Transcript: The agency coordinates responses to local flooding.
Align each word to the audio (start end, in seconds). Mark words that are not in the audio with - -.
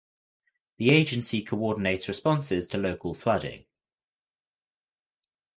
The 0.77 0.89
agency 0.89 1.43
coordinates 1.43 2.07
responses 2.07 2.65
to 2.65 2.79
local 2.79 3.13
flooding. 3.13 3.65